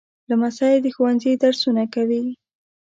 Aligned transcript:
لمسی 0.29 0.75
د 0.83 0.85
ښوونځي 0.95 1.33
درسونه 1.43 1.83
کوي. 1.93 2.23